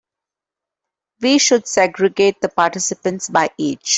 [1.21, 3.89] We should segregate the participants by age.